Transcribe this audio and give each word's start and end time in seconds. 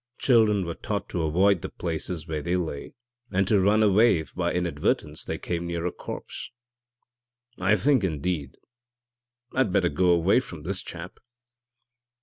Children 0.17 0.65
were 0.65 0.73
taught 0.73 1.07
to 1.09 1.21
avoid 1.21 1.61
the 1.61 1.69
places 1.69 2.27
where 2.27 2.41
they 2.41 2.55
lay, 2.55 2.95
and 3.31 3.47
to 3.47 3.61
run 3.61 3.83
away 3.83 4.17
if 4.17 4.33
by 4.33 4.51
inadvertence 4.51 5.23
they 5.23 5.37
came 5.37 5.67
near 5.67 5.85
a 5.85 5.91
corpse. 5.91 6.49
I 7.59 7.75
think, 7.75 8.03
indeed, 8.03 8.57
I'd 9.53 9.71
better 9.71 9.89
go 9.89 10.09
away 10.09 10.39
from 10.39 10.63
this 10.63 10.81
chap.' 10.81 11.19